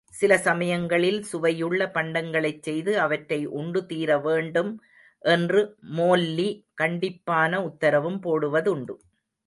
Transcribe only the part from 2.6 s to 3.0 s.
செய்து,